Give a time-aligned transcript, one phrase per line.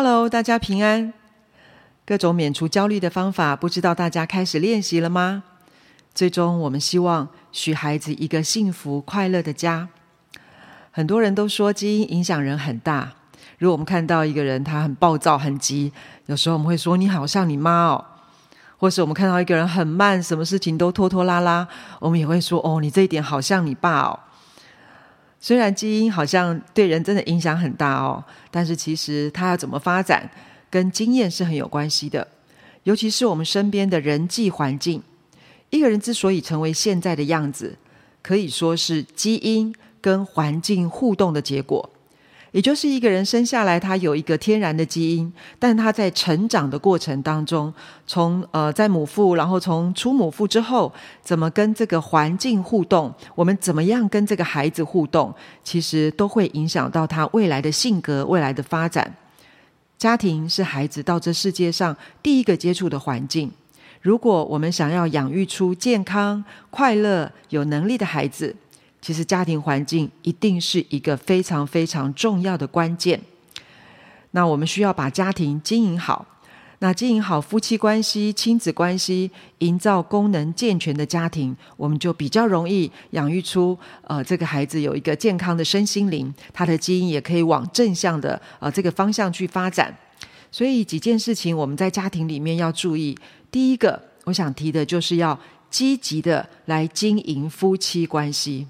[0.00, 1.12] Hello，大家平安。
[2.06, 5.42] 各种免除焦虑的方法，不知道大家开始练习了吗？
[6.14, 9.88] 最终，我们希望许孩子一个幸福快乐的家。
[10.92, 13.10] 很多人都说基因影响人很大。
[13.58, 15.92] 如果我们看到一个人他很暴躁、很急，
[16.26, 18.04] 有时候我们会说你好像你妈哦；
[18.76, 21.66] 或是我们看到一个人很慢，什么事情都拖拖拉拉，
[21.98, 24.20] 我们也会说哦，你这一点好像你爸哦。
[25.40, 30.28] 虽然基因好像对人真的影响很大哦，但是其实它要怎么发展，
[30.68, 32.26] 跟经验是很有关系的。
[32.84, 35.02] 尤其是我们身边的人际环境，
[35.70, 37.76] 一个人之所以成为现在的样子，
[38.22, 41.90] 可以说是基因跟环境互动的结果。
[42.52, 47.72] 也就是一个人生下来，他有一个天然的基因，但他在成长的过程当中，
[48.06, 50.92] 从呃在母腹，然后从出母腹之后，
[51.22, 59.14] 怎么跟这个环境互动，我们怎么样跟这个孩子互动，其实都会影响到他未来的性格、未来的发展。
[59.98, 63.50] 家庭是孩子到这世界上第一个接触的环境。
[64.00, 68.54] 如果我们想要养育出健康、快乐、有能力的孩子，
[69.00, 73.20] 其实家庭环境一定是一个非常非常重要的关键。
[74.32, 76.26] 那我们需要把家庭经营好，
[76.80, 89.96] 那经营好夫妻关系、亲子关系，营造功能健全的家庭，我们就比较容易养育出呃这个孩子有一个健康的身心灵，他的基因也可以往正向的呃这个方向去发展。
[90.52, 93.16] 所以几件事情我们在家庭里面要注意。
[93.50, 95.38] 第一个，我想提的就是要
[95.70, 98.66] 积极的来经营夫妻关系。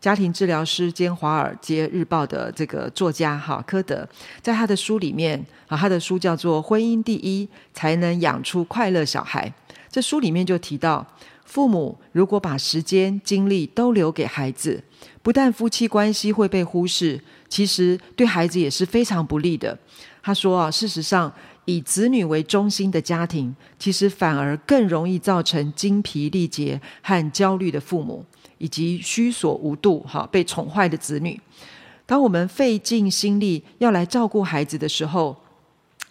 [0.00, 4.08] 家庭治疗师兼《华尔街日报》的这个作家哈科德，
[4.40, 9.48] 在他的书里面啊，他的书叫做《婚姻第一，才能养出快乐小孩》。
[9.90, 11.04] 这书里面就提到，
[11.44, 14.84] 父母如果把时间精力都留给孩子，
[15.20, 19.76] 不但夫妻关系会被忽视，其实对孩子也是非常不利的。
[20.22, 21.32] 他说啊，事实上，
[21.64, 28.24] 以子女为中心的家庭，其实反而更容易造成精疲力竭和焦虑的父母。
[28.58, 31.40] 以及虚所无度、哈被宠坏的子女，
[32.06, 35.36] 当我们费尽心力要来照顾孩子的时候，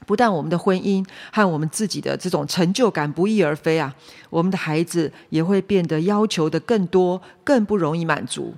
[0.06, 3.94] 不但我们的婚姻和我们自己的这种成就感不翼而飞啊，
[4.30, 8.54] 我们的孩子也会变得要求的更多，更不容易满足。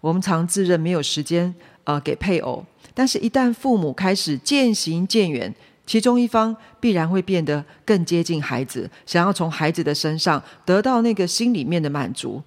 [0.00, 1.52] 我们常自认没有时间
[1.84, 5.52] 呃给配偶，但是一旦父母开始渐行渐远，
[5.86, 12.42] 其中一方必然会变得更接近孩子，想要从孩子的身上得到那个心里面的满足。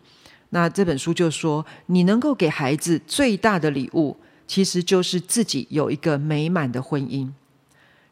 [0.56, 4.16] 那这本书就说，你能够给孩子最大的礼物，
[4.48, 7.30] 其实就是自己有一个美满的婚姻。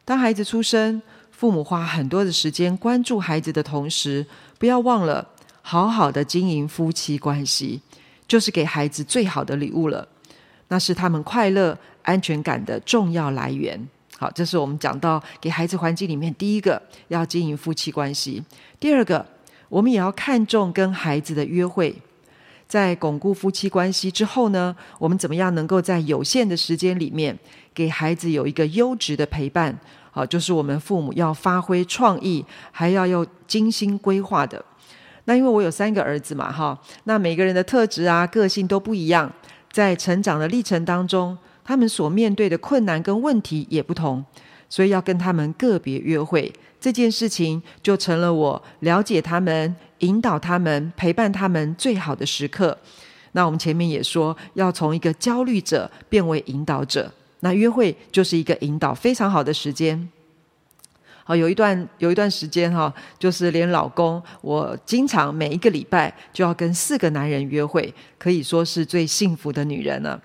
[0.04, 1.02] 当孩子出生，
[1.32, 4.26] 父母花很多的时间关注孩子的同时，
[4.60, 5.26] 不要忘了
[5.62, 7.80] 好好的经营夫妻关系，
[8.28, 10.06] 就是给孩子最好的礼物了。
[10.68, 13.80] 那是他们快乐、安全感的重要来源。
[14.18, 18.44] 好，这是我们讲到给孩子环境里面第一个要经营夫妻关系。
[18.82, 19.26] 第二个，
[19.70, 21.96] 我们也要看重跟孩子的约会。
[22.74, 27.38] 在巩固夫妻关系之后呢，我们怎么样能够在有限的时间里面
[27.72, 29.78] 给孩子有一个优质的陪伴？
[30.10, 34.66] 好，就是我们父母要发挥创意，还要有精心规划的。
[35.26, 39.32] 那因为我有三个儿子嘛，哈，那每个人的特质啊、个性都不一样，
[39.72, 44.26] 在成长的历程当中，他们所面对的困难跟问题也不同，
[44.70, 46.52] 所以要跟他们个别约会。
[46.80, 52.78] 这件事情就成了我了解他们、引导他们、陪伴他们最好的时刻。
[53.32, 60.10] 那我们前面也说，要从一个焦虑者变为引导者，那约会就是一个引导非常好的时间。
[61.24, 70.22] 好，有一段有一段时间哈，就是连老公，我经常每一个礼拜就要跟四个男人约会，可以说是最幸福的女人了。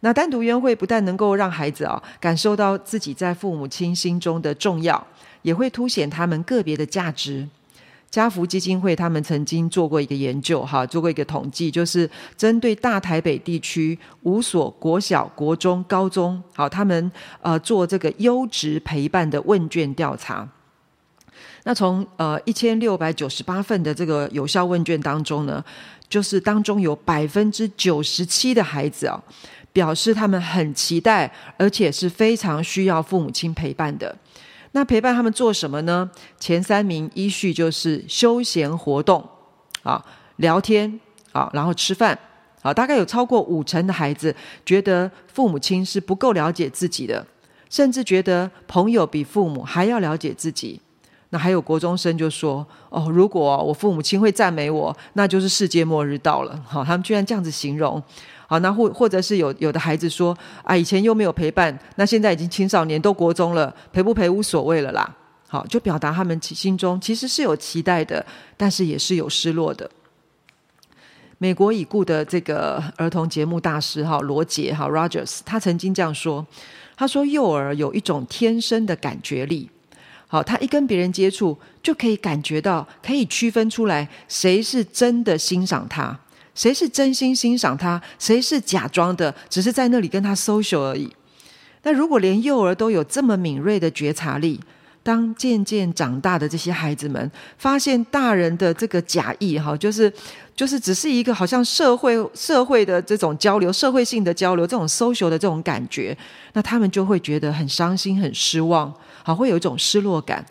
[0.00, 5.06] 那单独约会不但能够让孩子啊感受到自己在父母亲心中的重要。
[5.42, 7.48] 也会凸显他们个别的价值。
[8.10, 12.06] 家福基金会他们曾经做过一个研究，哈，做过一个统计，就是
[12.36, 17.10] 针对大台北地区五所国小、国中、高中，好，他们
[17.40, 20.46] 呃做这个优质陪伴的问卷调查。
[21.64, 25.64] 那从呃一千六百九十八份的这个有效问卷当中呢，
[26.06, 29.22] 就是当中有百分之九十七的孩子啊，
[29.80, 34.14] 表示他们很期待，而且是非常需要父母亲陪伴的。
[34.72, 36.10] 那陪伴他们做什么呢？
[36.38, 39.26] 前三名依序就是休闲活动，
[39.82, 40.04] 啊，
[40.36, 41.00] 聊天，
[41.32, 42.18] 啊，然后吃饭，
[42.60, 44.36] 啊，大概有超过五成的孩子
[44.66, 47.26] 觉得父母亲是不够了解自己的，
[47.70, 50.78] 甚至觉得朋友比父母还要了解自己。
[51.30, 58.02] 那还有国中生就说：“哦，如果我父母亲会赞美我，那就是世界末日到了。”好，他们居然这样子形容。
[58.50, 65.08] 好，那或或者是有有的孩子说：“啊，以前又没有陪伴，那现在已经青少年都国中了，陪不陪无所谓了啦。”
[65.46, 68.26] 好，就表达他们心中其实是有期待的，
[68.56, 69.88] 但是也是有失落的。
[71.38, 76.44] 美国已故的这个儿童节目大师哈罗杰哈 Rogers，他曾经这样说
[76.98, 79.70] ：“他说幼儿有一种天生的感觉力。”
[80.26, 86.18] 好，他一跟别人接触，就可以感觉到，可以区分出来谁是真的欣赏他，
[86.54, 91.10] 谁是真心欣赏他，谁是假装的，只是在那里跟他 social 而已。
[91.82, 94.60] 那如果连幼儿都有这么敏锐的觉察力，
[95.02, 100.12] 当渐渐长大的这些孩子们发现大人的这个假意，哈，就是
[100.54, 106.14] 就是只是一个好像社会社会的这种交流，社会性的交流，这种 social 的这种感觉，
[106.52, 108.92] 那他们就会觉得很伤心、很失望。
[109.22, 110.44] 好，会有一种失落感。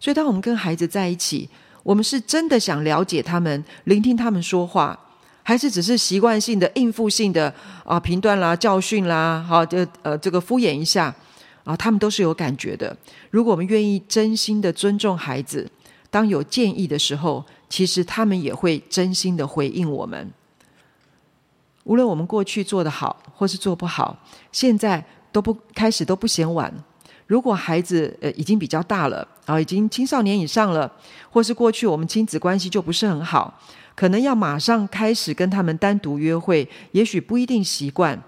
[0.00, 1.48] 所以，当我们跟孩子在一起，
[1.84, 4.98] 我们是真的想了解他们，聆听他们说话，
[5.42, 7.52] 还是只是习惯性的、应付性的
[7.84, 9.44] 啊评断啦、教训啦？
[9.46, 11.14] 好，这呃这个敷衍一下
[11.64, 12.96] 啊，他们都是有感觉的。
[13.30, 15.68] 如果我们愿意真心的尊重孩子，
[16.10, 20.30] 当有建议的时候，其实他们也会真心的回应我们。
[21.84, 24.16] 无论我们过去做得好或是做不好，
[24.52, 26.72] 现在都不开始都不嫌晚。
[27.32, 30.92] 如果孩子呃已经比较大了啊，已经青少年以上了，
[31.30, 33.58] 或是过去我们亲子关系就不是很好，
[33.94, 38.22] 可能要马上开始跟他们单独约会，也许不一定习惯。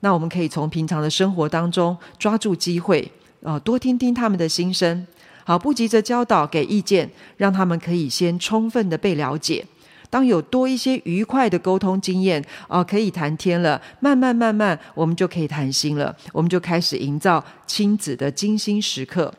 [0.00, 3.08] 那我们可以从平常的生活当中抓住机会
[3.44, 5.06] 啊，多听听他们的心声，
[5.44, 9.64] 好，不急着教导给意见，让他们可以先充分的被了解。
[10.10, 16.16] 当有多一些愉快的沟通经验啊，可以谈天了，慢慢慢慢，我们就可以谈心了。
[16.32, 19.32] 我们就开始营造亲子的精心时刻。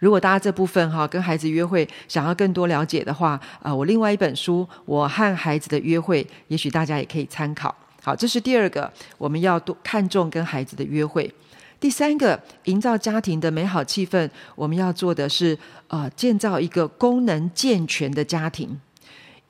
[0.00, 7.74] 如果大家这部分哈跟孩子约会想要更多了解的话啊，我另外一本书《我和孩子的约会》，也许大家也可以参考。
[8.02, 11.32] 好，这是第二个，我们要多看重跟孩子的约会。
[11.80, 15.56] 第三个，营造家庭的美好气氛，我们要做的是
[15.88, 18.78] 呃，建造一个功能健全的家庭。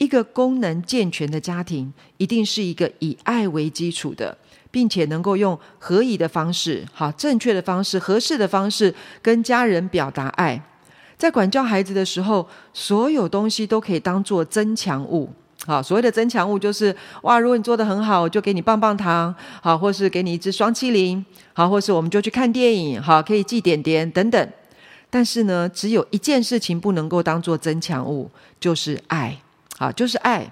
[0.05, 4.37] 一个功能健全的家庭，一定是一个以爱为基础的，
[4.71, 10.63] 并且能够用合宜的方式、好正确的方式、合适的方式跟家人表达爱。
[11.17, 15.31] 在管教孩子的时候，所有东西都可以当做增强物。
[15.65, 21.25] 好，所谓的增强物就是哇，如果你做得很好，我就给你棒棒糖，好，或是给你一支双麒麟，
[21.55, 24.49] 好，或是我们就去看电影，好，可以记点点等等。
[25.09, 28.29] 但是呢，只有一件事情不能够当做增强物，
[28.61, 29.39] 就是爱。
[29.79, 30.47] 啊，就是爱。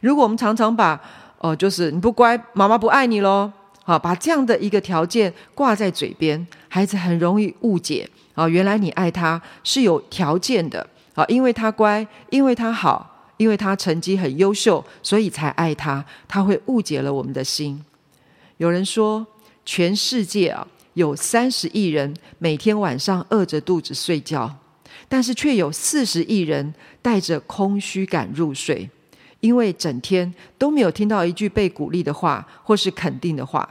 [0.00, 0.92] 如果我们常常把
[1.38, 3.50] 哦、呃，就是你不乖，妈妈不爱你喽。
[3.84, 8.08] 好，把这样的一个条件挂在嘴边，孩子很容易误解。
[8.34, 10.86] 啊，原来你爱他是有条件的。
[11.14, 16.04] 啊，因为他乖，因为他好，因为他成绩很优秀，所以才爱他。
[16.28, 17.82] 他会误解了我们的心。
[18.58, 19.26] 有人说，
[19.64, 24.54] 全世界啊有三十亿人每天晚上饿着肚子睡觉。
[25.08, 28.90] 但是却有四十亿人带着空虚感入睡，
[29.40, 33.68] 因为整天都没有听到一句被鼓励的话或是肯定的话。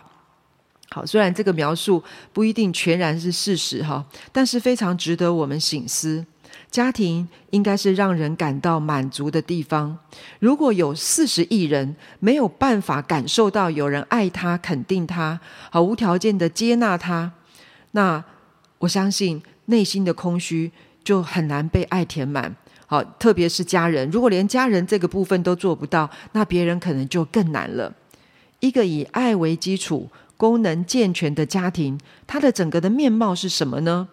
[0.92, 2.02] 好，虽然这个描述
[2.32, 6.26] 不一定全然是事实哈，但是非常值得我们省思。
[6.72, 9.98] 家庭应该是让人感到满足的地方。
[10.40, 15.40] 如果有四十亿人没有办法感受到有人爱他、肯定他、
[15.70, 17.31] 好无条件的接纳他，
[17.92, 18.24] 那
[18.80, 20.71] 我相信内心的空虚。
[21.06, 22.54] 就很难被爱填满，
[22.88, 24.09] 好，特别是家人。
[24.09, 27.94] 如果连家人这个部分都做不到，那别人可能就更难了。
[28.59, 34.07] 一个以爱为基础、功能健全的家庭，它的整个的面貌是什么呢？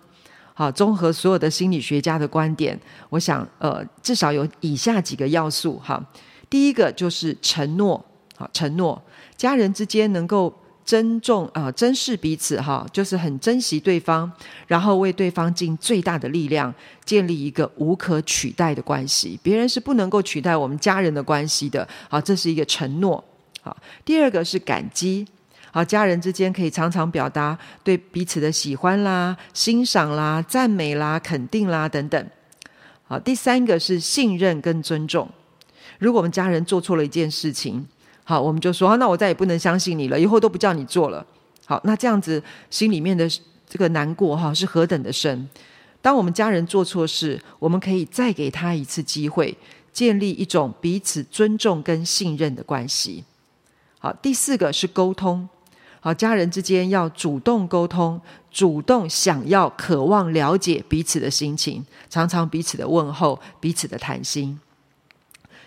[0.53, 5.81] 好，综合所有的心理学家的观点，我想，呃，至少有以下几个要素。
[5.83, 6.05] 哈，
[6.51, 8.05] 第一个就是承诺，
[8.37, 9.03] 好，承诺，
[9.37, 10.62] 家人之间能够。
[10.93, 14.31] 珍重啊、珍视彼此哈，就是很珍惜对方，
[14.67, 19.41] 然后为对方尽最大的力量，建立一个无可取代的关系。
[19.43, 21.89] 别人是不能够取代我们家人的关系的。
[22.11, 23.25] 好，这是一个承诺。
[23.63, 25.27] 好，第二个是感激。
[25.71, 32.27] 好，家人之间可以常常表达对彼此的喜欢啦、欣赏啦、赞美啦、肯定啦等等。
[33.05, 35.27] 好，第三个是信任跟尊重。
[35.99, 37.87] 如果我们家人做错了一件事情，
[38.25, 41.27] 好，我们就说，那我再也不能相信你了，以后都不叫你做了。
[41.67, 43.29] 好，那这样子心里面的
[43.69, 45.49] 这个难过哈，是何等的深。
[46.01, 49.57] 当我们家人做错事，我们可以再给他一次机会，
[49.93, 53.25] 建立一种彼此尊重跟信任的关系。
[53.99, 55.49] 好，第四个是沟通。
[56.01, 64.59] 好，家人之间要主动沟通，主动想要、渴望了解彼此的心情，常常彼此的问候，彼此的谈心。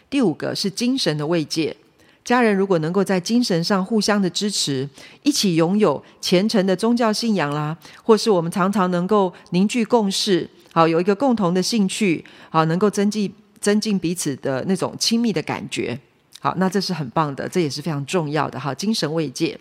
[0.10, 1.78] 第五个是精神的慰藉，
[2.26, 4.90] 家人如果能够在精神上互相的支持，
[5.22, 15.98] 一起拥有虔诚的宗教信仰啦，或是我们常常能够凝聚共识，好，有一个共同的兴趣，好，能够增进增进彼此的那种亲密的感觉，
[16.40, 19.58] 好，那这是很棒的，这也是非常重要的，哈，精神慰藉。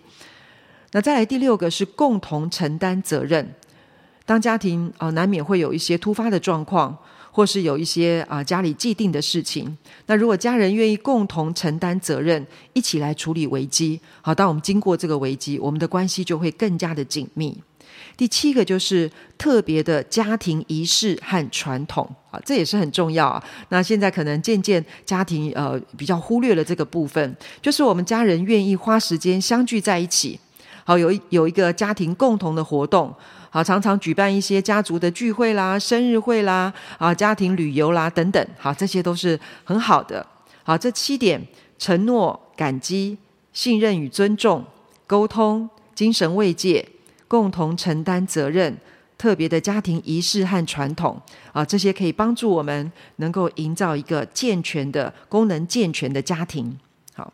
[0.91, 3.53] 那再来第六个是共同承担责任。
[4.25, 6.97] 当家庭啊、呃、难免会有一些突发的状况，
[7.35, 9.77] 或是有一些啊、家里既定的事情。
[10.05, 17.61] 那如果家人愿意共同承担责任，一起来处理危机，好，当我们经过这个危机，我们的关系就会更加的紧密。
[18.15, 23.43] 第七个就是特别的家庭仪式和传统啊，这也是很重要啊。
[23.67, 30.39] 那现在可能渐渐家庭呃比较忽略了这个部分，就是我们家人愿意花时间相聚在一起。
[30.85, 33.13] 好，有一有一个家庭共同的活动，
[33.55, 40.27] 好，常常举办一些家族的聚会啦、生日会啦、啊家庭旅游啦等等，好，这些都是很好的。
[40.63, 41.41] 好，这七点：
[41.79, 43.17] 承诺、感激、
[43.53, 44.61] 信任与尊重、
[45.07, 46.85] 沟通、精神慰藉、
[47.29, 48.75] 共同承担责任、
[49.17, 51.17] 特别的家庭仪式和传统，
[51.53, 56.77] 啊，这些可以帮助我们能够营造一个健全的、功能健全的家庭。
[57.13, 57.31] 好，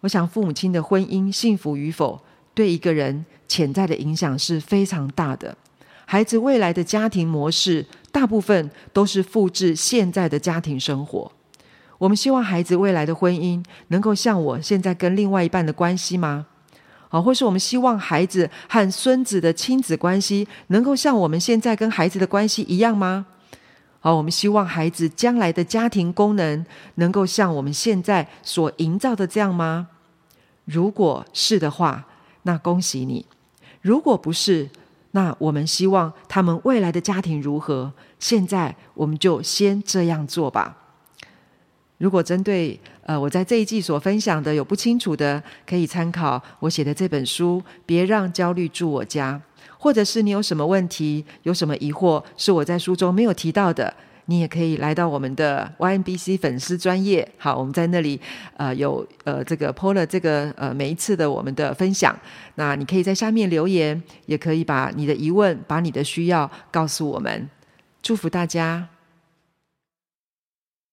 [0.00, 2.20] 我想父母亲的婚姻幸福与否，
[2.60, 5.56] 对一个人潜在的影响是非常大的。
[6.04, 11.32] 孩子未来的家庭模式，大部分都是复制现在的家庭生活。
[11.96, 16.44] 我们希望孩子未来的婚姻能够像我现在跟另外一半的关系吗？
[17.08, 23.24] 好，或是我们希望孩子和孙子的亲子关系能够像我们现在跟孩子的关系一样吗？
[24.00, 29.88] 好，我们希望孩子将来的家庭功能能够像我们现在所营造的这样吗？
[30.66, 32.06] 如果是的话，
[32.42, 33.26] 那恭喜你，
[33.82, 34.70] 如果不是，
[35.12, 37.92] 那我们希望他们未来的家庭如何？
[38.18, 40.76] 现在我们就先这样做吧。
[41.98, 49.38] 如果针对呃我在这一季所分享的有不清楚的，可以参考我写的这本书《别让焦虑住我家》，
[49.78, 53.94] 或者是你有什么问题、有什么疑惑，是我在书中没有提到的。
[54.30, 58.20] 你也可以来到我们的 YNBC 粉丝专业，好，我们在那里
[58.56, 62.16] 呃有呃这个 PO 了这个呃每一次的我们的分享，
[62.54, 67.50] 那你可以在下面留言，也可以把你的疑问、把你的需要告诉我们，
[68.00, 68.86] 祝福大家。